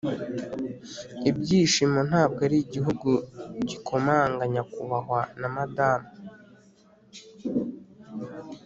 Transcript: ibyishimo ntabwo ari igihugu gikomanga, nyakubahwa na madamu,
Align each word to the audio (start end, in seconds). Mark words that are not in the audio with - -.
ibyishimo 1.29 1.99
ntabwo 2.09 2.39
ari 2.47 2.57
igihugu 2.65 3.09
gikomanga, 3.69 4.43
nyakubahwa 4.53 5.21
na 5.39 5.47
madamu, 5.55 6.09